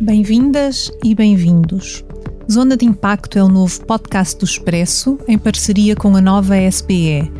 [0.00, 2.02] Bem-vindas e bem-vindos.
[2.50, 7.30] Zona de Impacto é o novo podcast do Expresso, em parceria com a nova SBE.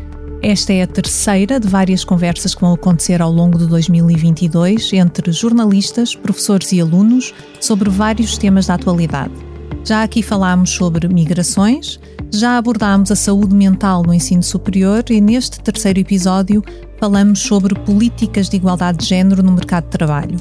[0.43, 5.31] Esta é a terceira de várias conversas que vão acontecer ao longo de 2022 entre
[5.31, 9.33] jornalistas, professores e alunos sobre vários temas da atualidade.
[9.83, 11.99] Já aqui falámos sobre migrações,
[12.31, 16.63] já abordámos a saúde mental no ensino superior e neste terceiro episódio
[16.99, 20.37] falamos sobre políticas de igualdade de género no mercado de trabalho.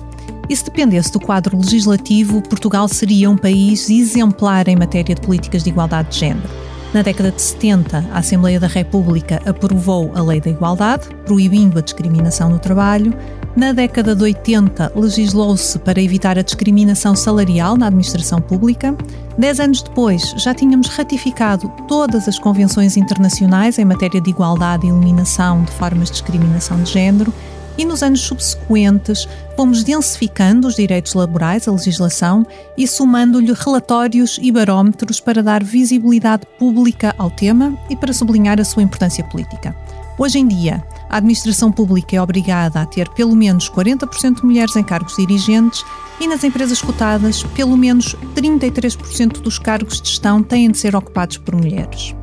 [0.50, 5.62] E se dependesse do quadro legislativo, Portugal seria um país exemplar em matéria de políticas
[5.62, 6.50] de igualdade de género.
[6.92, 11.82] Na década de 70, a Assembleia da República aprovou a Lei da Igualdade, proibindo a
[11.82, 13.14] discriminação no trabalho.
[13.55, 18.96] Na década de 80, legislou-se para evitar a discriminação salarial na administração pública.
[19.38, 24.91] Dez anos depois, já tínhamos ratificado todas as convenções internacionais em matéria de igualdade e
[24.91, 27.32] eliminação de formas de discriminação de género
[27.80, 34.53] e nos anos subsequentes fomos densificando os direitos laborais, a legislação, e somando-lhe relatórios e
[34.53, 39.75] barómetros para dar visibilidade pública ao tema e para sublinhar a sua importância política.
[40.19, 44.77] Hoje em dia, a administração pública é obrigada a ter pelo menos 40% de mulheres
[44.77, 45.83] em cargos dirigentes
[46.20, 51.39] e nas empresas cotadas, pelo menos 33% dos cargos de gestão têm de ser ocupados
[51.39, 52.15] por mulheres.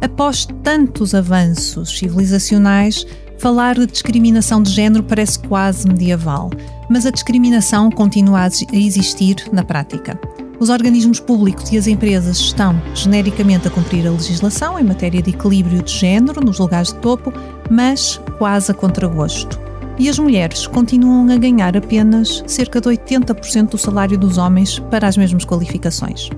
[0.00, 3.06] Após tantos avanços civilizacionais,
[3.42, 6.48] Falar de discriminação de género parece quase medieval,
[6.88, 10.16] mas a discriminação continua a existir na prática.
[10.60, 15.30] Os organismos públicos e as empresas estão, genericamente, a cumprir a legislação em matéria de
[15.30, 17.32] equilíbrio de género nos lugares de topo,
[17.68, 19.58] mas quase a contragosto.
[19.98, 25.08] E as mulheres continuam a ganhar apenas cerca de 80% do salário dos homens para
[25.08, 26.30] as mesmas qualificações.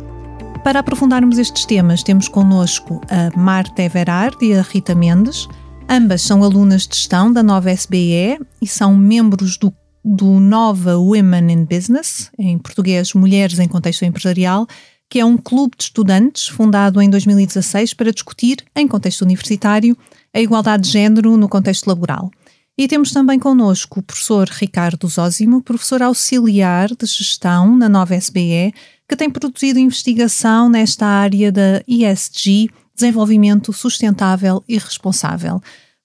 [0.65, 5.47] Para aprofundarmos estes temas, temos connosco a Marta Everard e a Rita Mendes,
[5.89, 9.73] Ambas são alunas de gestão da nova SBE e são membros do,
[10.05, 14.67] do Nova Women in Business, em português Mulheres em Contexto Empresarial,
[15.09, 19.97] que é um clube de estudantes fundado em 2016 para discutir, em contexto universitário,
[20.33, 22.31] a igualdade de género no contexto laboral.
[22.77, 28.75] E temos também connosco o professor Ricardo Zósimo, professor auxiliar de gestão na nova SBE,
[29.09, 35.61] que tem produzido investigação nesta área da ESG, desenvolvimento sustentável e responsável.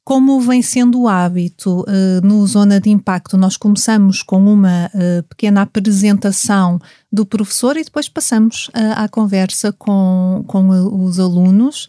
[0.10, 5.22] Como vem sendo o hábito uh, no Zona de Impacto, nós começamos com uma uh,
[5.30, 6.80] pequena apresentação
[7.12, 10.70] do professor e depois passamos uh, à conversa com, com
[11.06, 11.88] os alunos.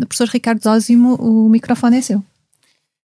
[0.00, 2.24] professor Ricardo Zósimo, o microfone é seu.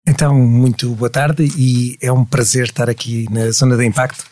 [0.09, 4.25] Então, muito boa tarde e é um prazer estar aqui na Zona de Impacto.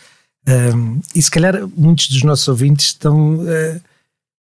[1.14, 3.40] e se calhar muitos dos nossos ouvintes estão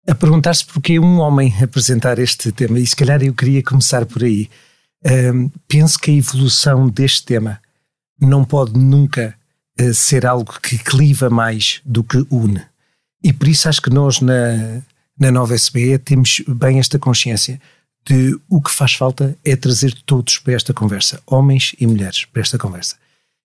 [0.08, 4.24] a perguntar-se porquê um homem apresentar este tema, e se calhar eu queria começar por
[4.24, 4.48] aí.
[5.04, 7.60] Um, penso que a evolução deste tema
[8.18, 9.34] não pode nunca
[9.78, 12.62] uh, ser algo que cliva mais do que une.
[13.22, 14.80] E por isso acho que nós na,
[15.18, 17.60] na nova SBE temos bem esta consciência
[18.06, 22.40] de o que faz falta é trazer todos para esta conversa, homens e mulheres, para
[22.40, 22.96] esta conversa.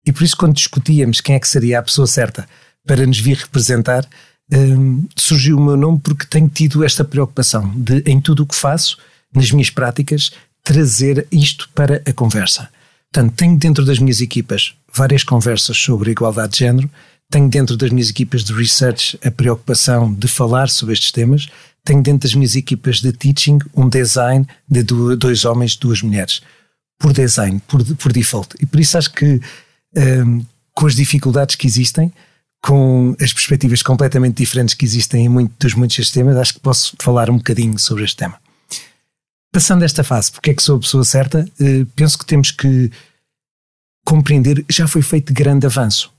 [0.06, 2.48] E por isso, quando discutíamos quem é que seria a pessoa certa
[2.86, 4.08] para nos vir representar,
[4.52, 8.56] um, surgiu o meu nome porque tenho tido esta preocupação de, em tudo o que
[8.56, 8.98] faço,
[9.34, 10.32] nas minhas práticas,
[10.64, 12.70] trazer isto para a conversa.
[13.12, 16.90] Portanto, tenho dentro das minhas equipas várias conversas sobre igualdade de género,
[17.30, 21.48] tenho dentro das minhas equipas de research a preocupação de falar sobre estes temas,
[21.84, 26.42] tenho dentro das minhas equipas de teaching um design de dois homens, duas mulheres,
[26.98, 28.56] por design, por, por default.
[28.62, 29.42] E por isso acho que,
[29.96, 32.12] um, com as dificuldades que existem,
[32.64, 36.96] com as perspectivas completamente diferentes que existem em muito, dos muitos sistemas, acho que posso
[36.98, 38.40] falar um bocadinho sobre este tema.
[39.52, 42.90] Passando esta fase, porque é que sou a pessoa certa, eh, penso que temos que
[44.06, 46.10] compreender, já foi feito grande avanço.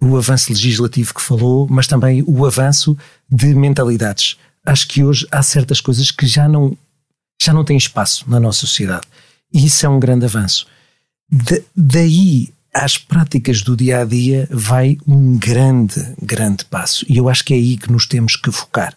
[0.00, 2.96] O avanço legislativo que falou, mas também o avanço
[3.28, 4.38] de mentalidades.
[4.64, 6.78] Acho que hoje há certas coisas que já não,
[7.42, 9.08] já não têm espaço na nossa sociedade.
[9.52, 10.68] E isso é um grande avanço.
[11.28, 17.04] De, daí às práticas do dia a dia vai um grande, grande passo.
[17.08, 18.94] E eu acho que é aí que nos temos que focar.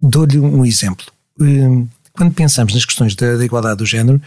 [0.00, 1.06] Dou-lhe um exemplo.
[1.40, 4.20] Hum, quando pensamos nas questões da, da, igualdade do género,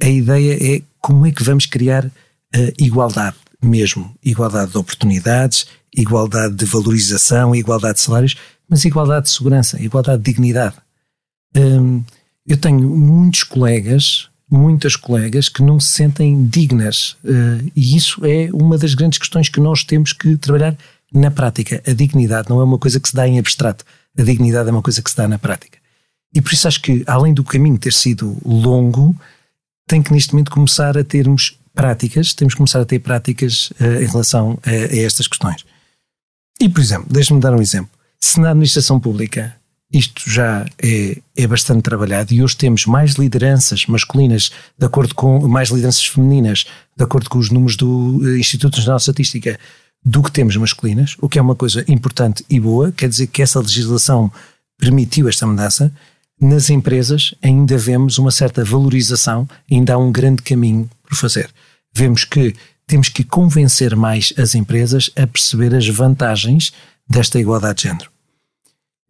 [0.00, 4.14] a ideia é como é que vamos criar a igualdade mesmo.
[4.22, 8.36] Igualdade de oportunidades, igualdade de valorização, igualdade de salários,
[8.68, 10.76] mas igualdade de segurança, igualdade de dignidade.
[11.56, 12.04] Hum,
[12.46, 17.16] eu tenho muitos colegas muitas colegas que não se sentem dignas.
[17.24, 20.76] Uh, e isso é uma das grandes questões que nós temos que trabalhar
[21.12, 21.82] na prática.
[21.86, 23.84] A dignidade não é uma coisa que se dá em abstrato,
[24.16, 25.78] a dignidade é uma coisa que se dá na prática.
[26.34, 29.14] E por isso acho que, além do caminho ter sido longo,
[29.86, 34.02] tem que neste momento começar a termos práticas, temos que começar a ter práticas uh,
[34.02, 35.64] em relação a, a estas questões.
[36.60, 37.90] E, por exemplo, deixe-me dar um exemplo.
[38.20, 39.57] Se na administração pública
[39.92, 45.48] isto já é, é bastante trabalhado e hoje temos mais lideranças masculinas, de acordo com
[45.48, 49.58] mais lideranças femininas, de acordo com os números do eh, Instituto Nacional de Estatística,
[50.04, 53.42] do que temos masculinas, o que é uma coisa importante e boa, quer dizer que
[53.42, 54.30] essa legislação
[54.78, 55.92] permitiu esta mudança.
[56.40, 61.50] Nas empresas ainda vemos uma certa valorização, ainda há um grande caminho por fazer.
[61.94, 62.54] Vemos que
[62.86, 66.72] temos que convencer mais as empresas a perceber as vantagens
[67.08, 68.17] desta igualdade de género.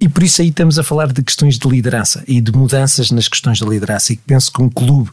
[0.00, 3.26] E por isso aí estamos a falar de questões de liderança e de mudanças nas
[3.26, 4.12] questões de liderança.
[4.12, 5.10] E penso que um clube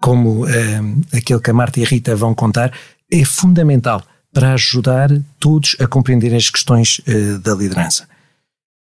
[0.00, 0.80] como um, eh,
[1.18, 2.72] aquele que a Marta e a Rita vão contar
[3.10, 4.02] é fundamental
[4.32, 8.08] para ajudar todos a compreenderem as questões uh, da liderança.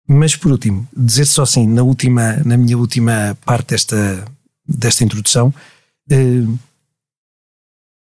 [0.07, 4.25] Mas por último, dizer só assim, na, última, na minha última parte desta,
[4.67, 5.53] desta introdução,
[6.11, 6.59] uh,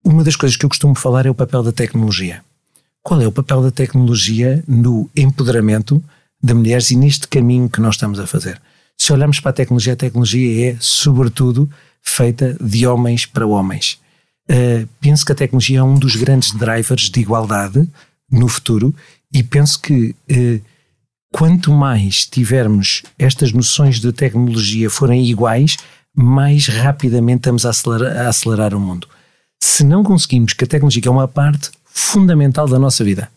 [0.04, 2.42] uma das coisas que eu costumo falar é o papel da tecnologia.
[3.02, 6.02] Qual é o papel da tecnologia no empoderamento
[6.46, 8.60] de mulheres e neste caminho que nós estamos a fazer.
[8.96, 11.68] Se olharmos para a tecnologia, a tecnologia é, sobretudo,
[12.00, 13.98] feita de homens para homens.
[14.48, 17.88] Uh, penso que a tecnologia é um dos grandes drivers de igualdade
[18.30, 18.94] no futuro
[19.34, 20.62] e penso que uh,
[21.32, 25.76] quanto mais tivermos estas noções de tecnologia forem iguais,
[26.14, 29.08] mais rapidamente estamos a acelerar, a acelerar o mundo.
[29.60, 33.28] Se não conseguimos que a tecnologia, é uma parte fundamental da nossa vida,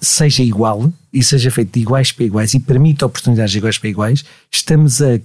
[0.00, 3.88] seja igual e seja feito de iguais para iguais e permita oportunidades de iguais para
[3.88, 5.20] iguais, estamos a,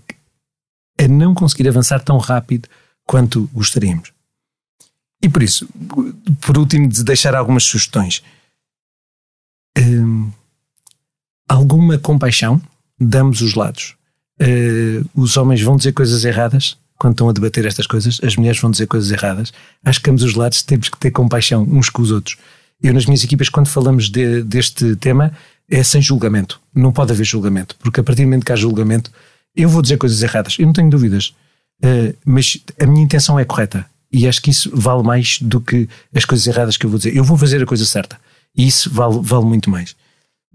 [0.99, 2.67] a não conseguir avançar tão rápido
[3.05, 4.11] quanto gostaríamos.
[5.21, 5.67] E por isso,
[6.41, 8.21] por último, de deixar algumas sugestões.
[9.77, 10.31] Uh,
[11.47, 12.61] alguma compaixão
[12.99, 13.95] de ambos os lados.
[14.39, 18.59] Uh, os homens vão dizer coisas erradas quando estão a debater estas coisas, as mulheres
[18.59, 19.53] vão dizer coisas erradas.
[19.85, 22.37] Acho que ambos os lados temos que ter compaixão uns com os outros.
[22.81, 25.33] Eu, nas minhas equipas, quando falamos de, deste tema,
[25.69, 26.59] é sem julgamento.
[26.73, 29.11] Não pode haver julgamento, porque a partir do momento que há julgamento,
[29.55, 31.33] eu vou dizer coisas erradas, eu não tenho dúvidas,
[31.83, 33.85] uh, mas a minha intenção é correta.
[34.11, 37.15] E acho que isso vale mais do que as coisas erradas que eu vou dizer.
[37.15, 38.17] Eu vou fazer a coisa certa.
[38.55, 39.95] E isso vale, vale muito mais.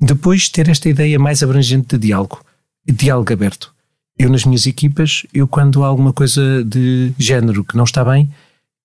[0.00, 2.44] Depois, ter esta ideia mais abrangente de diálogo,
[2.86, 3.72] diálogo aberto.
[4.18, 8.30] Eu, nas minhas equipas, eu quando há alguma coisa de género que não está bem,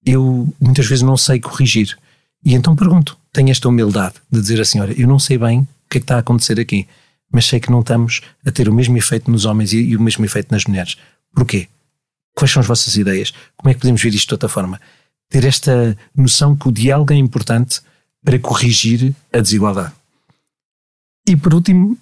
[0.05, 1.97] eu muitas vezes não sei corrigir.
[2.43, 5.67] E então pergunto, tenho esta humildade de dizer assim: olha, eu não sei bem o
[5.87, 6.87] que é que está a acontecer aqui,
[7.31, 10.01] mas sei que não estamos a ter o mesmo efeito nos homens e, e o
[10.01, 10.97] mesmo efeito nas mulheres.
[11.35, 11.67] Porquê?
[12.33, 13.31] Quais são as vossas ideias?
[13.55, 14.81] Como é que podemos ver isto de outra forma?
[15.29, 17.79] Ter esta noção que o diálogo é importante
[18.25, 19.93] para corrigir a desigualdade.
[21.27, 21.95] E por último,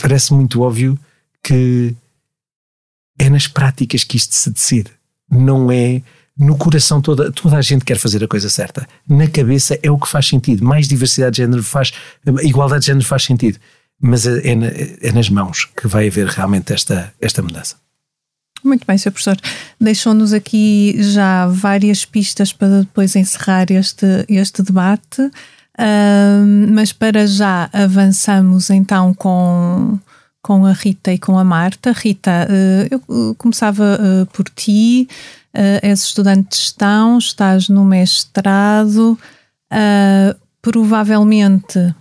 [0.00, 0.98] parece muito óbvio
[1.42, 1.94] que
[3.18, 4.90] é nas práticas que isto se decide.
[5.30, 6.02] Não é
[6.38, 8.86] no coração toda, toda a gente quer fazer a coisa certa.
[9.08, 10.64] Na cabeça é o que faz sentido.
[10.64, 11.92] Mais diversidade de género faz,
[12.42, 13.58] igualdade de género faz sentido.
[13.98, 17.76] Mas é, é, é nas mãos que vai haver realmente esta, esta mudança.
[18.62, 19.12] Muito bem, Sr.
[19.12, 19.36] Professor.
[19.80, 27.70] Deixou-nos aqui já várias pistas para depois encerrar este, este debate, uh, mas para já
[27.72, 29.98] avançamos então com,
[30.42, 31.92] com a Rita e com a Marta.
[31.92, 35.08] Rita, uh, eu começava uh, por ti
[35.56, 39.18] uh, és estudante de gestão, estás no mestrado,
[39.72, 41.94] uh, provavelmente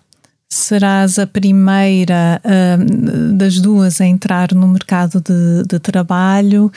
[0.49, 6.71] serás a primeira uh, das duas a entrar no mercado de, de trabalho.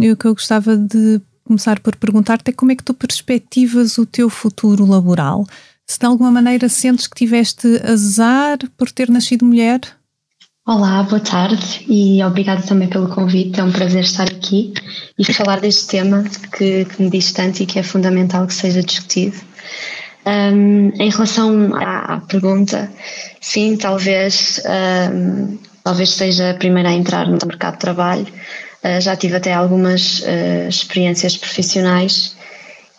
[0.00, 3.98] e o que eu gostava de começar por perguntar-te é como é que tu perspectivas
[3.98, 5.46] o teu futuro laboral?
[5.86, 9.80] Se de alguma maneira sentes que tiveste azar por ter nascido mulher?
[10.66, 13.60] Olá, boa tarde e obrigada também pelo convite.
[13.60, 14.72] É um prazer estar aqui
[15.18, 16.24] e falar deste tema
[16.56, 19.36] que, que me diz tanto e que é fundamental que seja discutido.
[20.24, 22.90] Um, em relação à, à, pergunta,
[23.42, 24.58] sim, talvez,
[25.12, 28.26] um, talvez seja a primeira a entrar no mercado de trabalho.
[28.82, 32.34] Uh, já tive até algumas uh, experiências profissionais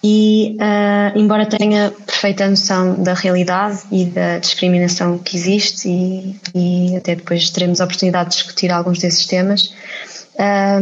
[0.04, 6.96] e, uh, embora tenha perfeita noção da realidade e da discriminação que existe, e, e
[6.96, 9.74] até depois teremos a oportunidade de discutir alguns desses temas,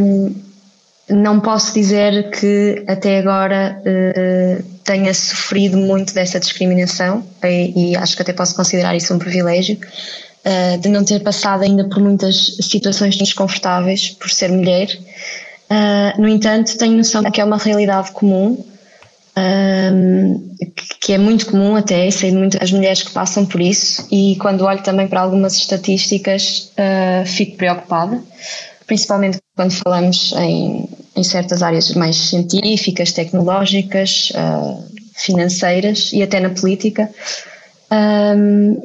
[0.01, 0.35] um,
[1.09, 8.17] não posso dizer que até agora uh, tenha sofrido muito dessa discriminação, e, e, acho
[8.17, 9.77] que até posso considerar isso um privilégio.
[10.45, 14.89] Uh, de não ter passado ainda por muitas situações desconfortáveis por ser mulher.
[16.19, 18.61] No entanto, tenho noção de que é uma realidade comum
[20.99, 24.63] que é muito comum até, sei de muitas mulheres que passam por isso e quando
[24.63, 28.21] olho também para algumas estatísticas uh, fico preocupada,
[28.85, 34.83] principalmente quando falamos em, em certas áreas mais científicas, tecnológicas, uh,
[35.15, 37.09] financeiras e até na política.
[37.91, 38.81] Um,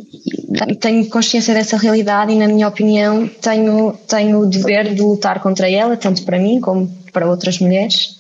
[0.81, 5.71] tenho consciência dessa realidade e, na minha opinião, tenho, tenho o dever de lutar contra
[5.71, 8.19] ela, tanto para mim como para outras mulheres.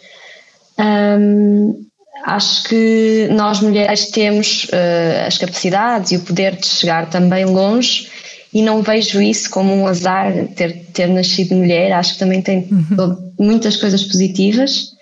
[0.78, 1.84] Um,
[2.24, 8.08] acho que nós mulheres temos uh, as capacidades e o poder de chegar também longe
[8.52, 12.68] e não vejo isso como um azar ter, ter nascido mulher, acho que também tem
[12.70, 13.32] uhum.
[13.38, 14.92] muitas coisas positivas.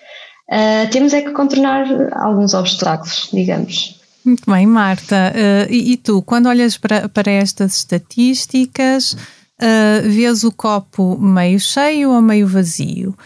[0.49, 4.01] Uh, temos é que contornar alguns obstáculos, digamos.
[4.25, 5.33] Muito bem, Marta.
[5.35, 11.61] Uh, e, e, tu, quando olhas para, para estas estatísticas, uh, vês o copo meio
[11.61, 13.17] cheio ou meio vazio?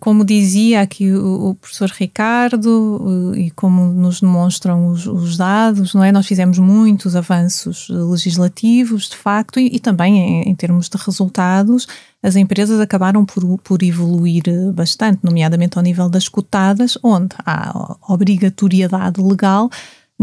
[0.00, 6.10] Como dizia aqui o, professor Ricardo e como nos demonstram os, os, dados, não é?
[6.10, 11.86] Nós fizemos muitos avanços legislativos, de facto, e, e também em, em, termos de resultados,
[12.22, 14.42] as empresas acabaram por, por evoluir
[14.72, 19.70] bastante, nomeadamente ao nível das cotadas, onde há obrigatoriedade legal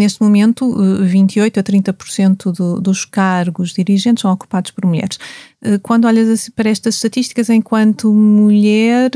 [0.02, 5.20] Neste momento, 28 eh, a 30% do, dos cargos dirigentes são ocupados por mulheres.
[5.62, 9.12] Eh, quando olhas assim para estas estatísticas, enquanto mulher,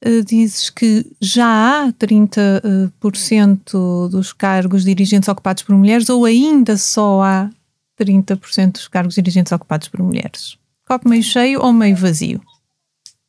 [0.00, 7.22] eh, dizes que já há 30% dos cargos dirigentes ocupados por mulheres ou ainda só
[7.22, 7.48] há
[7.96, 10.58] 30% dos cargos dirigentes ocupados por mulheres?
[10.84, 12.40] Copo meio cheio ou meio vazio?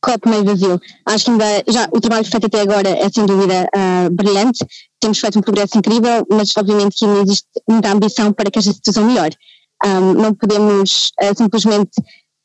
[0.06, 0.80] Copo meio vazio.
[1.04, 4.64] Acho que ainda, já o trabalho feito até agora é sem dúvida uh, brilhante,
[5.00, 8.72] temos feito um progresso incrível, mas obviamente que ainda existe muita ambição para que esta
[8.72, 9.36] situação melhore.
[9.84, 11.90] Um, não podemos uh, simplesmente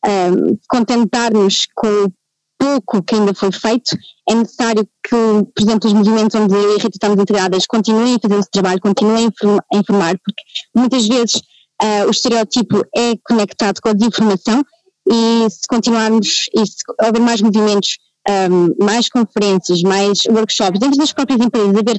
[0.05, 2.13] um, contentar-nos com o
[2.57, 3.95] pouco que ainda foi feito,
[4.27, 5.15] é necessário que,
[5.55, 8.51] por exemplo, os movimentos onde eu e a Rita estamos integradas continuem a fazer esse
[8.51, 9.31] trabalho, continuem
[9.71, 10.43] a informar, porque
[10.75, 11.35] muitas vezes
[11.81, 14.63] uh, o estereótipo é conectado com a desinformação
[15.10, 17.98] e se continuarmos e se houver mais movimentos,
[18.29, 21.98] um, mais conferências, mais workshops, dentro das próprias empresas, haver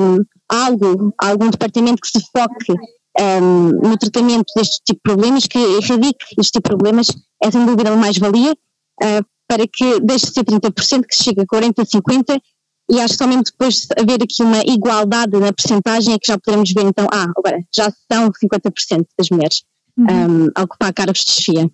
[0.00, 2.72] um, algo, algum departamento que se foque
[3.18, 7.06] um, no tratamento deste tipo de problemas, que erradique este tipo de problemas,
[7.42, 11.46] é sem dúvida uma mais-valia uh, para que deixe de ser 30%, que chegue a
[11.46, 12.40] 40%, 50%,
[12.88, 16.38] e acho que mesmo depois de haver aqui uma igualdade na percentagem é que já
[16.38, 19.62] poderemos ver então, ah, agora já são 50% das mulheres
[19.98, 20.44] uhum.
[20.44, 21.70] um, a ocupar cargos de chefia.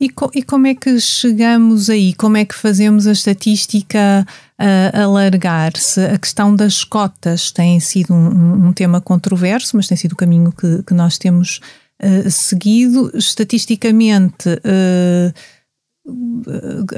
[0.00, 2.14] E, co e, como é que chegamos aí?
[2.14, 4.26] Como é que fazemos a estatística
[4.60, 6.00] uh, alargar-se?
[6.00, 10.52] A questão das cotas tem sido um, um, tema controverso, mas tem sido o caminho
[10.52, 11.60] que, que nós temos
[12.02, 13.16] uh, seguido.
[13.16, 15.32] Estatisticamente, uh,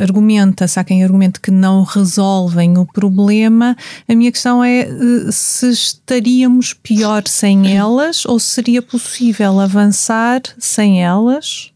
[0.00, 3.76] argumenta-se, há quem argumente que não resolvem o problema.
[4.09, 10.41] A minha questão é uh, se estaríamos pior sem elas ou se seria possível avançar
[10.59, 11.75] sem elas?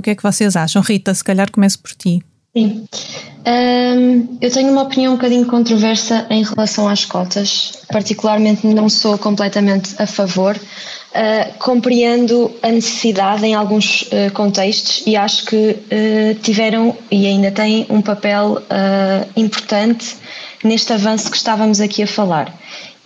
[0.00, 0.80] O que é que vocês acham?
[0.80, 2.22] Rita, se calhar começo por ti.
[2.56, 2.86] Sim.
[3.46, 7.72] Um, eu tenho uma opinião um bocadinho controversa em relação às cotas.
[7.92, 10.56] Particularmente, não sou completamente a favor.
[10.56, 17.50] Uh, compreendo a necessidade em alguns uh, contextos e acho que uh, tiveram e ainda
[17.50, 18.62] têm um papel
[19.36, 20.16] importante
[20.62, 22.54] neste avanço que estávamos aqui a falar.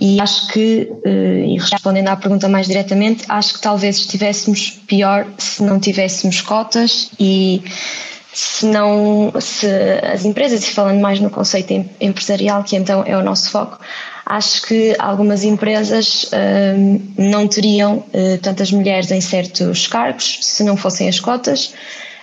[0.01, 5.27] E acho que, eh, e respondendo à pergunta mais diretamente, acho que talvez estivéssemos pior
[5.39, 7.63] se não tivéssemos cotas e
[8.35, 9.67] se não, se
[10.13, 13.79] as empresas, e falando mais no conceito empresarial, que então é o nosso foco,
[14.27, 16.29] acho que algumas empresas
[16.77, 21.73] um, não teriam uh, tantas mulheres em certos cargos se não fossem as cotas.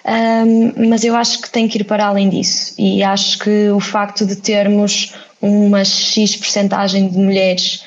[0.04, 2.74] Um, mas eu acho que tem que ir para além disso.
[2.78, 7.84] E acho que o facto de termos uma X percentagem de mulheres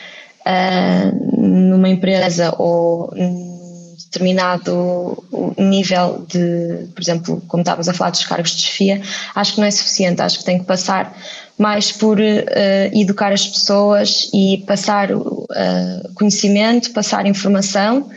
[0.47, 3.55] uh, numa empresa ou num
[3.97, 5.25] determinado
[5.59, 9.03] nível de, por exemplo, como estavas a falar dos cargos de chefia,
[9.35, 11.17] acho que não é suficiente, acho que tem que passar
[11.59, 12.23] mais por uh,
[12.93, 18.09] educar as pessoas e passar uh, conhecimento, passar informação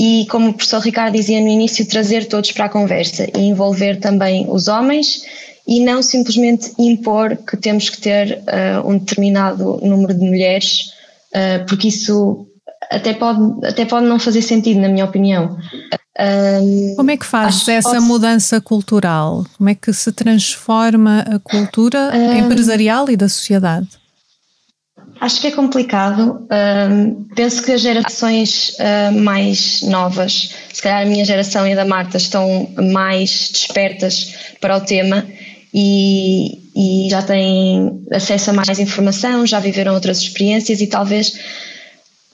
[0.00, 4.00] e, como o professor Ricardo dizia no início, trazer todos para a conversa e envolver
[4.00, 5.26] também os homens
[5.68, 10.92] e não simplesmente impor que temos que ter uh, um determinado número de mulheres,
[11.34, 12.46] uh, porque isso
[12.90, 15.58] até pode, até pode não fazer sentido, na minha opinião.
[16.18, 18.02] Um, Como é que faz essa posso...
[18.02, 19.44] mudança cultural?
[19.58, 23.99] Como é que se transforma a cultura um, empresarial e da sociedade?
[25.20, 26.46] Acho que é complicado.
[27.36, 31.84] Penso que as gerações uh, mais novas, se calhar a minha geração e a da
[31.84, 35.26] Marta, estão mais despertas para o tema
[35.74, 41.38] e, e já têm acesso a mais informação, já viveram outras experiências e talvez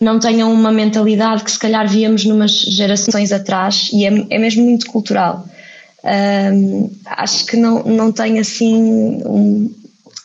[0.01, 4.65] não tenham uma mentalidade que se calhar víamos numas gerações atrás e é, é mesmo
[4.65, 5.45] muito cultural.
[6.05, 9.75] Um, acho que não, não tem assim um,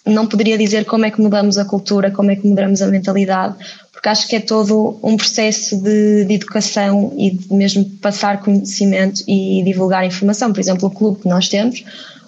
[0.06, 3.56] não poderia dizer como é que mudamos a cultura, como é que mudamos a mentalidade,
[3.92, 9.24] porque acho que é todo um processo de, de, educação e de mesmo passar conhecimento
[9.28, 10.52] e divulgar informação.
[10.52, 11.84] Por exemplo, o clube que nós temos,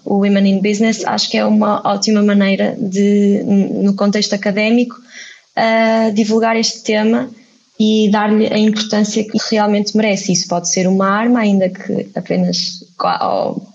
[0.05, 4.95] o Women in Business, acho que é uma ótima maneira de, no contexto académico,
[5.57, 7.29] uh, divulgar este tema
[7.79, 10.31] e dar-lhe a importância que realmente merece.
[10.31, 12.83] Isso pode ser uma arma, ainda que apenas,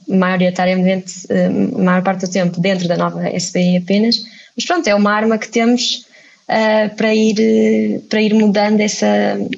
[0.09, 4.25] maioritariamente, a maior parte do tempo, dentro da nova SBI apenas,
[4.57, 6.07] mas pronto, é uma arma que temos
[6.49, 9.07] uh, para, ir, para ir mudando essa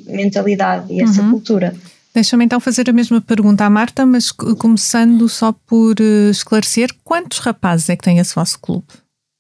[0.07, 1.30] mentalidade e essa uhum.
[1.33, 1.75] cultura.
[2.12, 7.38] Deixa-me então fazer a mesma pergunta à Marta, mas começando só por eh, esclarecer: quantos
[7.38, 8.88] rapazes é que tem esse vosso clube?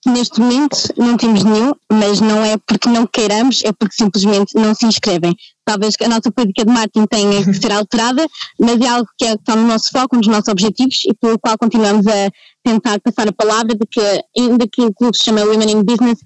[0.06, 4.74] Neste momento não temos nenhum, mas não é porque não queiramos, é porque simplesmente não
[4.74, 5.36] se inscrevem.
[5.62, 8.26] Talvez a nossa política de marketing tenha que ser alterada,
[8.58, 11.58] mas é algo que é, está no nosso foco, dos nossos objetivos e pelo qual
[11.58, 12.30] continuamos a
[12.64, 14.00] tentar passar a palavra de que,
[14.38, 16.18] ainda que o clube se chama Women in Business,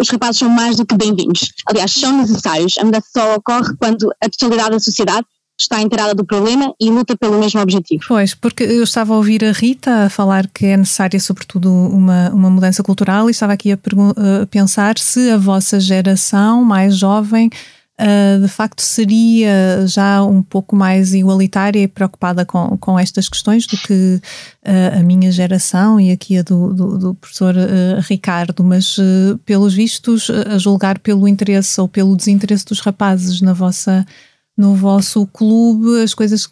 [0.00, 1.52] os rapazes são mais do que bem-vindos.
[1.66, 2.76] Aliás, são necessários.
[2.78, 5.26] A mudança só ocorre quando a totalidade da sociedade
[5.58, 8.02] está inteirada do problema e luta pelo mesmo objetivo.
[8.06, 12.30] Pois, porque eu estava a ouvir a Rita a falar que é necessária, sobretudo, uma,
[12.30, 17.50] uma mudança cultural e estava aqui a, a pensar se a vossa geração mais jovem
[17.98, 23.66] Uh, de facto seria já um pouco mais igualitária e preocupada com, com estas questões
[23.66, 24.20] do que
[24.66, 28.98] uh, a minha geração e aqui a do, do, do professor uh, Ricardo, mas
[29.46, 34.06] pelos vistos, a julgar pelo interesse ou pelo desinteresse dos rapazes na vossa
[34.56, 36.48] no vosso clube as coisas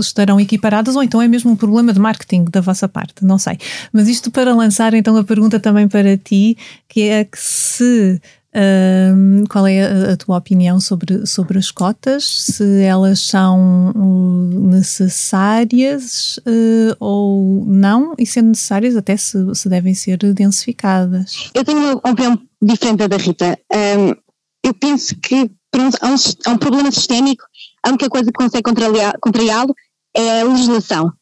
[0.00, 3.58] estarão equiparadas ou então é mesmo um problema de marketing da vossa parte, não sei.
[3.92, 6.56] Mas isto para lançar então a pergunta também para ti,
[6.88, 8.20] que é que se
[8.54, 12.24] um, qual é a, tua opinião sobre, sobre as cotas?
[12.24, 19.94] Se elas são uh, necessárias uh, ou não, e sendo necessárias, até se, se devem
[19.94, 21.50] ser densificadas?
[21.54, 23.58] Eu tenho uma opinião diferente da Rita.
[23.72, 24.14] Um,
[24.64, 25.50] eu penso que
[26.00, 26.14] há um,
[26.46, 27.44] há um problema sistémico,
[27.84, 28.62] a única coisa que consegue
[29.20, 29.74] contrariá-lo
[30.14, 31.12] é a legislação.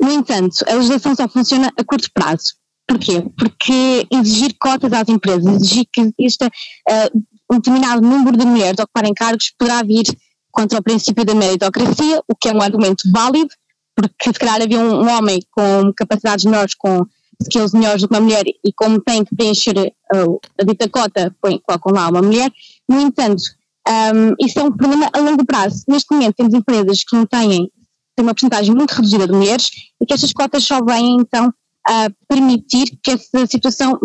[0.00, 2.54] No entanto, a legislação só funciona a curto prazo.
[2.86, 3.22] Porquê?
[3.36, 8.84] Porque exigir cotas às empresas, exigir que exista uh, um determinado número de mulheres a
[8.84, 10.04] ocuparem cargos poderá vir
[10.50, 13.50] contra o princípio da meritocracia, o que é um argumento válido,
[13.94, 17.04] porque se calhar havia um, um homem com capacidades menores, com
[17.40, 19.76] skills melhores do que uma mulher e como tem que preencher
[20.14, 22.50] uh, a dita cota, põe, colocam lá uma mulher.
[22.88, 23.42] No entanto,
[23.88, 25.84] um, isso é um problema a longo prazo.
[25.88, 27.70] Neste momento temos empresas que não têm,
[28.14, 29.70] têm uma porcentagem muito reduzida de mulheres
[30.00, 31.52] e que estas cotas só vêm então
[31.86, 33.98] a permitir que essa situação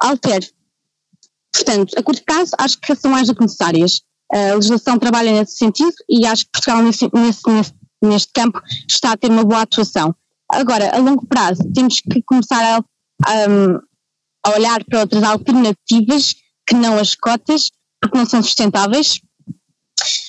[0.00, 0.50] altere.
[1.52, 4.02] Portanto, a curto prazo acho que são mais do que necessárias.
[4.32, 7.72] A legislação trabalha nesse sentido e acho que Portugal nesse, nesse,
[8.02, 10.14] neste campo está a ter uma boa atuação.
[10.50, 12.78] Agora, a longo prazo, temos que começar a,
[13.26, 16.34] a, a olhar para outras alternativas
[16.66, 17.70] que não as cotas,
[18.00, 19.20] porque não são sustentáveis.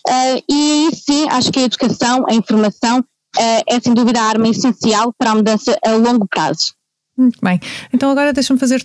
[0.07, 4.47] Uh, e sim, acho que a educação, a informação, uh, é sem dúvida a arma
[4.47, 6.73] essencial para a mudança a longo prazo.
[7.19, 7.59] Muito bem.
[7.91, 8.81] Então agora deixa-me fazer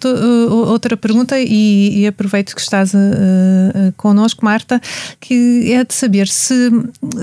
[0.51, 4.81] outra pergunta e, e, aproveito que estás uh, uh, connosco, Marta,
[5.21, 6.69] que é de saber se,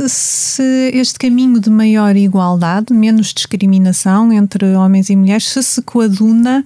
[0.08, 6.64] se este caminho de maior igualdade, menos discriminação entre homens e mulheres, se se coaduna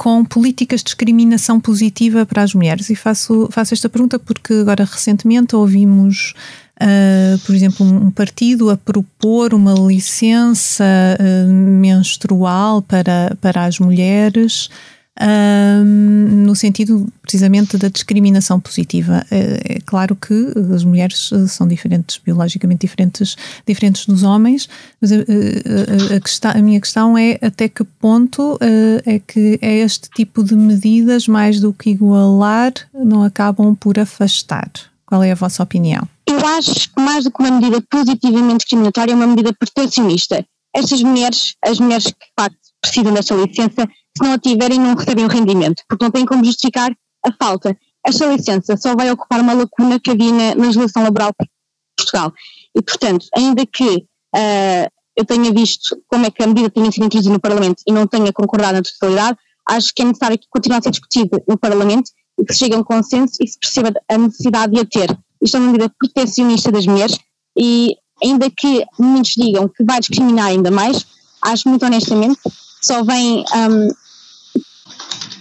[0.00, 2.88] com políticas de discriminação positiva para as mulheres.
[2.88, 6.32] E faço, faço esta pergunta porque agora recentemente ouvimos
[6.80, 10.86] uh, por exemplo, um partido a propor uma licença
[11.20, 14.70] uh, menstrual para, para as mulheres.
[15.20, 19.22] Uh, no sentido precisamente da discriminação positiva.
[19.30, 24.66] É, é claro que as mulheres são diferentes, biologicamente diferentes, diferentes dos homens,
[24.98, 28.58] mas a, a, a, questão, a minha questão é até que ponto uh,
[29.04, 34.70] é que é este tipo de medidas, mais do que igualar, não acabam por afastar.
[35.04, 36.08] Qual é a vossa opinião?
[36.26, 40.44] Eu acho que mais do que uma medida positivamente discriminatória, é uma medida protecionista.
[40.74, 44.94] Estas mulheres, as mulheres que de facto precisam desta licença, se não a tiverem, não
[44.94, 46.90] recebem o rendimento, porque não têm como justificar
[47.24, 47.76] a falta.
[48.04, 51.48] Esta licença só vai ocupar uma lacuna que havia na, legislação laboral de
[51.96, 52.32] Portugal.
[52.76, 53.96] E, portanto, ainda que
[54.36, 57.92] uh, eu tenha visto como é que a medida tinha sido introduzida no Parlamento e
[57.92, 61.58] não tenha concordado na totalidade, acho que é necessário que continue a ser discutida no
[61.58, 64.84] Parlamento e que se chegue a um consenso e se perceba a necessidade de a
[64.84, 65.18] ter.
[65.42, 67.18] Isto é uma medida protecionista das mulheres
[67.56, 71.06] e ainda que muitos digam que vai discriminar ainda mais,
[71.42, 72.40] acho muito honestamente
[72.80, 73.88] só vem, um,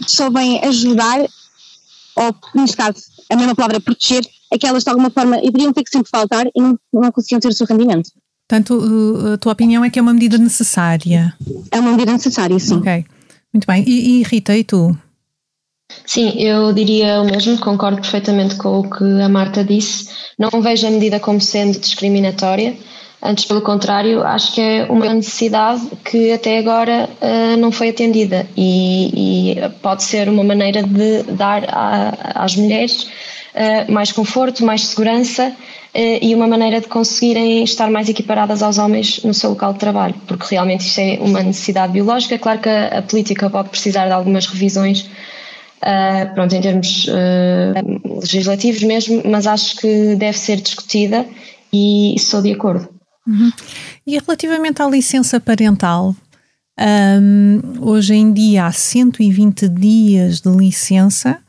[0.08, 1.20] só vem ajudar,
[2.16, 6.10] ou neste caso a mesma palavra proteger, aquelas de alguma forma iriam ter que sempre
[6.10, 8.12] faltar e não, não conseguiam ter o seu rendimento.
[8.48, 8.82] Portanto,
[9.34, 11.36] a tua opinião é que é uma medida necessária?
[11.70, 12.78] É uma medida necessária, sim.
[12.78, 13.06] Ok,
[13.54, 13.84] muito bem.
[13.88, 14.98] E, e Rita, e tu?
[16.06, 20.10] Sim, eu diria o mesmo, concordo perfeitamente com o que a Marta disse.
[20.38, 22.76] Não vejo a medida como sendo discriminatória,
[23.22, 28.48] antes pelo contrário, acho que é uma necessidade que até agora uh, não foi atendida
[28.56, 34.88] e, e, pode ser uma maneira de dar a, às mulheres uh, mais conforto, mais
[34.88, 39.74] segurança uh, e uma maneira de conseguirem estar mais equiparadas aos homens no seu local
[39.74, 42.40] de trabalho, porque realmente isto é uma necessidade biológica.
[42.40, 45.10] Claro que a, a política pode precisar de algumas revisões
[46.36, 47.08] pronto, em termos
[48.20, 51.26] legislativos mesmo, mas acho que deve ser discutida
[51.72, 52.99] e estou de acordo.
[53.30, 53.52] Uhum.
[54.06, 56.16] E relativamente à licença parental,
[57.22, 61.40] um, hoje em dia há 120 dias de licença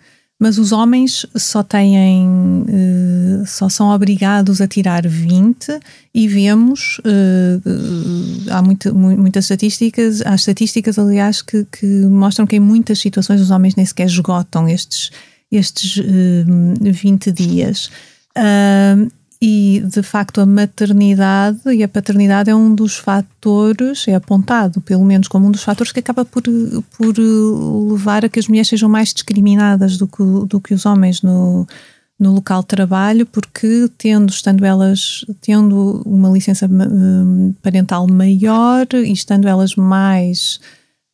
[0.40, 5.78] mas os homens só têm, uh, só são obrigados a tirar 20
[6.14, 12.60] e vemos, uh, há muito, muitas estatísticas, há estatísticas aliás que, que, mostram que em
[12.60, 15.10] muitas situações os homens nem sequer esgotam estes,
[15.52, 17.90] estes uh, 20 dias.
[18.34, 19.12] Uh,
[19.42, 25.04] e de facto a maternidade e a paternidade é um dos fatores, é apontado pelo
[25.04, 27.14] menos como um dos fatores que acaba por, por
[27.90, 31.66] levar a que as mulheres sejam mais discriminadas do que, do que os homens no,
[32.18, 39.10] no local de trabalho, porque tendo, estando elas, tendo uma licença hum, parental maior e
[39.10, 40.60] estando elas mais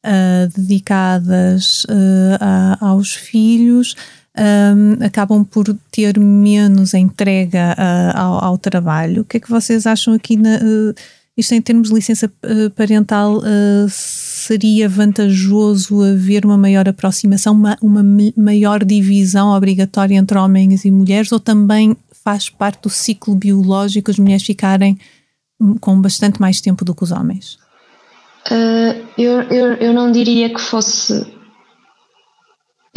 [0.04, 3.94] uh, dedicadas uh, a, aos filhos,
[4.38, 9.22] um, acabam por ter menos entrega uh, ao, ao, trabalho.
[9.22, 10.36] O que é que vocês acham aqui?
[10.36, 10.94] Na, uh,
[11.36, 13.42] isto em termos de licença uh, parental
[13.90, 18.02] seria vantajoso haver uma maior aproximação, uma, uma
[18.36, 24.18] maior divisão obrigatória entre homens e mulheres, ou também faz parte do ciclo biológico as
[24.18, 24.98] mulheres ficarem
[25.80, 27.58] com bastante mais tempo do que os homens?
[28.50, 31.26] Uh, eu, eu, eu não diria que fosse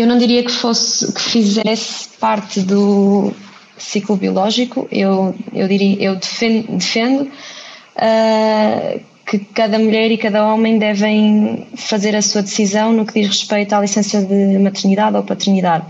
[0.02, 3.34] eu não diria que fosse que fizesse parte do
[3.78, 4.88] ciclo biológico.
[4.90, 12.16] Eu, eu diria, eu defendo, defendo uh, que cada mulher e cada homem devem fazer
[12.16, 15.86] a sua decisão no que diz respeito à licença de maternidade ou paternidade.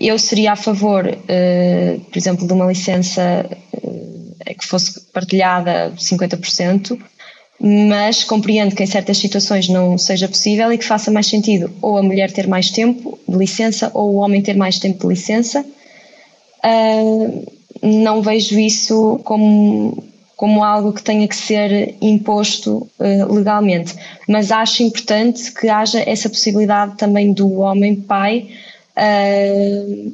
[0.00, 6.98] Eu seria a favor, uh, por exemplo, de uma licença uh, que fosse partilhada 50%,
[7.60, 11.96] mas compreendo que em certas situações não seja possível e que faça mais sentido ou
[11.96, 15.64] a mulher ter mais tempo de licença ou o homem ter mais tempo de licença.
[16.64, 20.02] Uh, não vejo isso como,
[20.36, 23.94] como algo que tenha que ser imposto uh, legalmente,
[24.28, 28.48] mas acho importante que haja essa possibilidade também do homem pai
[28.96, 30.12] uh,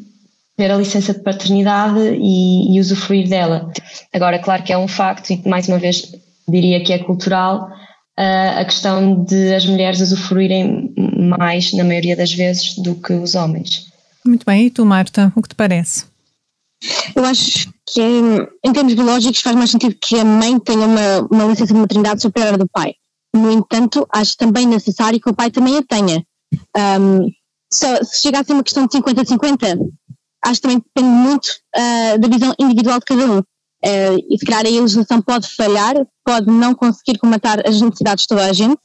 [0.57, 3.73] ter a licença de paternidade e, e usufruir dela.
[4.13, 6.13] Agora, claro que é um facto, e mais uma vez
[6.51, 7.69] diria que é cultural,
[8.17, 10.93] a questão de as mulheres usufruírem
[11.39, 13.87] mais, na maioria das vezes, do que os homens.
[14.25, 16.05] Muito bem, e tu, Marta, o que te parece?
[17.15, 18.01] Eu acho que,
[18.65, 22.23] em termos biológicos, faz mais sentido que a mãe tenha uma, uma licença de maternidade
[22.23, 22.95] superior à do pai.
[23.35, 26.25] No entanto, acho também necessário que o pai também a tenha.
[26.77, 27.31] Um,
[27.73, 29.79] se, se chegar a uma questão de 50-50,
[30.45, 33.43] acho que também depende muito uh, da visão individual de cada um.
[33.85, 38.29] Uh, e se calhar a legislação pode falhar, pode não conseguir comatar as necessidades de
[38.29, 38.81] toda a gente,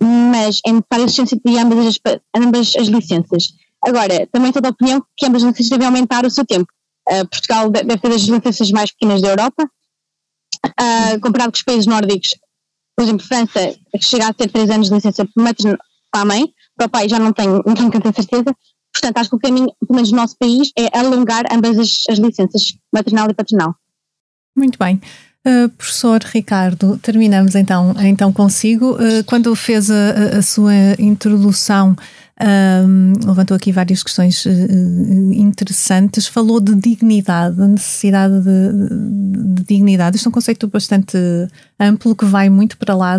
[0.00, 2.00] mas é necessário a existência de ambas as,
[2.34, 3.48] ambas as licenças.
[3.84, 6.66] Agora, também estou da opinião que ambas as licenças devem aumentar o seu tempo.
[7.08, 11.86] Uh, Portugal deve ter as licenças mais pequenas da Europa, uh, comparado com os países
[11.86, 12.30] nórdicos.
[12.96, 15.78] Por exemplo, França chega a ter 3 anos de licença materna
[16.10, 18.54] para a mãe, para o pai já não tenho, não tenho tanta certeza.
[18.92, 22.18] Portanto, acho que o caminho, pelo menos no nosso país, é alongar ambas as, as
[22.18, 23.74] licenças, maternal e paternal.
[24.58, 25.00] Muito bem.
[25.46, 28.94] Uh, professor Ricardo, terminamos então, então consigo.
[28.94, 34.44] Uh, quando fez a, a sua introdução, uh, levantou aqui várias questões
[35.32, 40.16] interessantes, falou de dignidade, necessidade de, de, dignidade.
[40.16, 41.16] Isto é um conceito bastante
[41.78, 43.16] amplo que vai muito para lá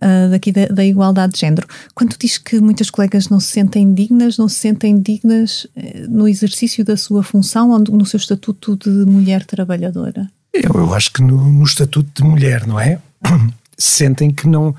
[0.00, 1.66] da, daqui da, da, igualdade de género.
[1.94, 6.28] Quando diz que muitas colegas não se sentem dignas, não se sentem dignas eh, no
[6.28, 10.30] exercício da sua função ou no seu estatuto de mulher trabalhadora?
[10.52, 12.98] Eu, eu acho que no, no, estatuto de mulher, não é?
[13.78, 14.74] Sentem que não,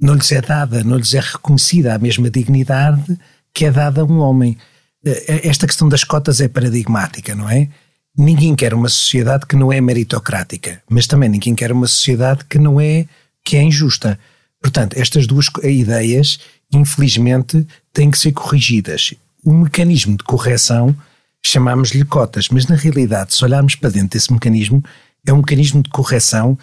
[0.00, 3.18] não lhes é dada, não lhes é reconhecida a mesma dignidade
[3.54, 4.58] que é dada a um homem.
[5.04, 7.68] Eh, eh, esta questão das cotas é paradigmática, não é?
[8.16, 12.58] Ninguém quer uma sociedade que não é meritocrática, mas também ninguém quer uma sociedade que
[12.58, 13.06] não é
[13.44, 14.18] que é injusta.
[14.64, 16.38] Portanto, estas duas ideias,
[16.72, 19.12] infelizmente, têm que ser corrigidas.
[19.44, 20.96] O mecanismo de correção
[21.44, 24.82] chamamos-lhe cotas, mas na realidade, se olharmos para dentro desse mecanismo,
[25.26, 26.58] é um mecanismo de correção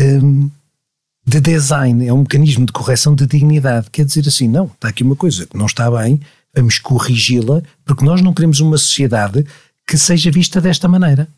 [0.00, 0.50] um,
[1.26, 3.90] de design, é um mecanismo de correção de dignidade.
[3.90, 6.22] Quer dizer assim, não, está aqui uma coisa que não está bem,
[6.56, 9.44] vamos corrigi-la, porque nós não queremos uma sociedade
[9.86, 11.28] que seja vista desta maneira.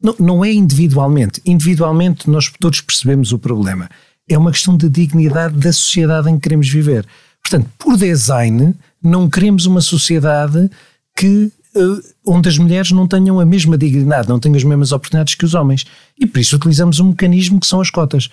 [0.00, 1.42] Não, não é individualmente.
[1.44, 3.90] Individualmente nós todos percebemos o problema.
[4.28, 7.06] É uma questão de dignidade da sociedade em que queremos viver.
[7.42, 10.68] Portanto, por design, não queremos uma sociedade
[11.16, 15.34] que uh, onde as mulheres não tenham a mesma dignidade, não tenham as mesmas oportunidades
[15.34, 15.84] que os homens.
[16.18, 18.28] E por isso utilizamos um mecanismo que são as cotas.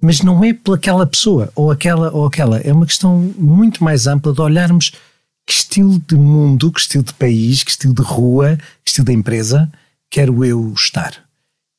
[0.00, 2.58] Mas não é pelaquela pessoa, ou aquela ou aquela.
[2.58, 4.92] É uma questão muito mais ampla de olharmos
[5.46, 9.12] que estilo de mundo, que estilo de país, que estilo de rua, que estilo de
[9.12, 9.70] empresa
[10.10, 11.23] quero eu estar.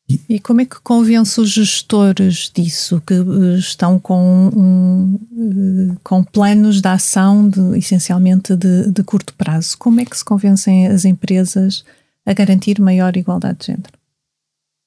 [0.07, 6.23] E, como é que convence os gestores disso, que uh, estão com, um, uh, com
[6.23, 9.75] planos de ação de, essencialmente de, de curto prazo?
[9.79, 11.83] Como é que se convencem as empresas
[12.23, 13.93] a garantir maior igualdade de género?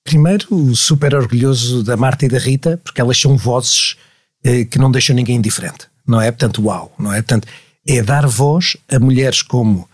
[0.04, 3.96] Primeiro, super orgulhoso da Marta e da Rita, porque elas são vozes
[4.42, 6.30] eh, que não deixam ninguém indiferente, não é?
[6.30, 7.16] Portanto, uau, não é?
[7.16, 7.46] Portanto,
[7.86, 9.88] é dar voz a mulheres como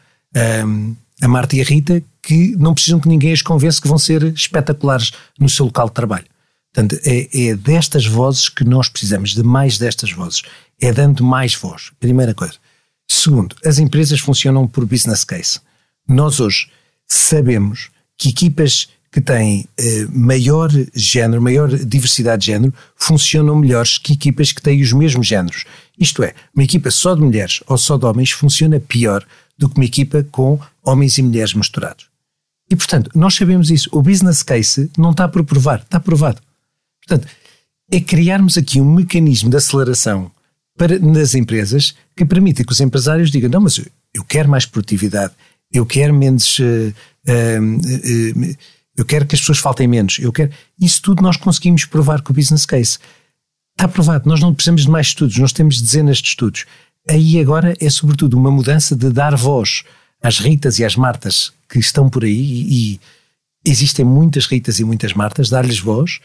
[0.66, 3.98] um, a Marta e a Rita que não precisam que ninguém as convença que vão
[3.98, 6.26] ser espetaculares no seu local de trabalho.
[6.72, 10.42] Portanto, é, é destas vozes que nós precisamos, de mais destas vozes.
[10.80, 12.54] É dando mais voz, primeira coisa.
[13.08, 15.60] Segundo, as empresas funcionam por business case.
[16.08, 16.68] Nós hoje
[17.06, 24.14] sabemos que equipas que têm eh, maior género, maior diversidade de género, funcionam melhores que
[24.14, 25.64] equipas que têm os mesmos géneros.
[25.96, 29.24] Isto é, uma equipa só de mulheres ou só de homens funciona pior
[29.56, 32.06] do que uma equipa com homens e mulheres misturados.
[32.70, 33.88] E, portanto, nós sabemos isso.
[33.92, 36.40] O business case não está por provar, está provado.
[37.06, 37.30] Portanto,
[37.90, 40.30] é criarmos aqui um mecanismo de aceleração
[40.76, 43.80] para, nas empresas que permita que os empresários digam: não, mas
[44.12, 45.34] eu quero mais produtividade,
[45.72, 46.58] eu quero menos.
[46.58, 46.94] Uh,
[47.28, 48.56] uh, uh,
[48.96, 50.18] eu quero que as pessoas faltem menos.
[50.18, 50.52] Eu quero.
[50.80, 52.98] Isso tudo nós conseguimos provar com o business case.
[53.76, 54.28] Está provado.
[54.28, 56.64] Nós não precisamos de mais estudos, nós temos dezenas de estudos.
[57.08, 59.84] Aí agora é sobretudo uma mudança de dar voz
[60.22, 63.00] às Ritas e às Martas que estão por aí e,
[63.64, 66.20] existem muitas Ritas e muitas Martas, dar-lhes voz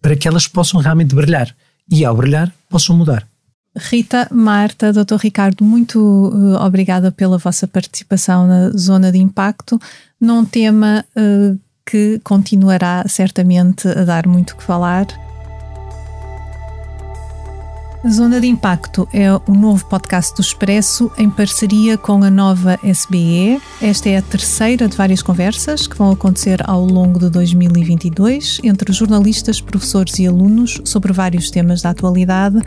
[0.00, 1.54] para que elas possam realmente brilhar
[1.90, 3.26] e ao brilhar possam mudar.
[3.76, 5.16] Rita, Marta, Dr.
[5.16, 9.80] Ricardo, muito uh, obrigada pela vossa participação na Zona de Impacto,
[10.20, 15.06] num tema uh, que continuará certamente a dar muito que falar.
[18.10, 23.58] Zona de Impacto é o novo podcast do Expresso em parceria com a nova SBE.
[23.80, 28.92] Esta é a terceira de várias conversas que vão acontecer ao longo de 2022 entre
[28.92, 32.60] jornalistas, professores e alunos sobre vários temas da atualidade.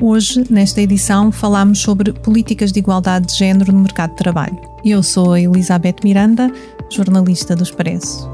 [0.00, 4.58] Hoje, nesta edição, falamos sobre políticas de igualdade de género no mercado de trabalho.
[4.82, 6.50] Eu sou a Elizabeth Miranda,
[6.88, 8.30] jornalista do Expresso.